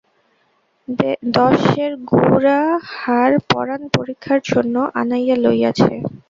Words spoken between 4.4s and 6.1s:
জন্য আনাইয়া লইয়াছে।